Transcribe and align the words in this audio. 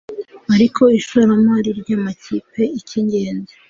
ariko 0.55 0.81
ishoramari 0.99 1.69
ryamakipe 1.79 2.61
icyingenzi 2.79 3.53